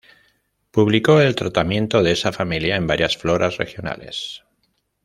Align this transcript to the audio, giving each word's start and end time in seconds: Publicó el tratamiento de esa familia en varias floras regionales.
Publicó 0.71 1.21
el 1.21 1.35
tratamiento 1.35 2.01
de 2.01 2.13
esa 2.13 2.31
familia 2.31 2.75
en 2.75 2.87
varias 2.87 3.17
floras 3.17 3.57
regionales. 3.57 4.43